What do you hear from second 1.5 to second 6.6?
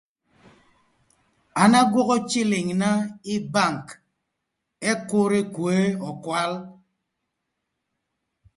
An agwökö cïlïngna ï bank ëk kür ekwoe ökwal.